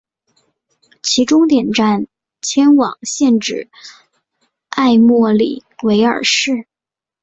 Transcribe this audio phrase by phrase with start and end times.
[1.03, 2.07] 其终点站
[2.41, 3.69] 迁往现址
[4.69, 6.65] 埃默里维尔市。